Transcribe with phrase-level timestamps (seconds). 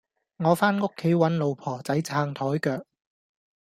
[0.37, 2.83] 我返屋企搵老婆仔撐枱腳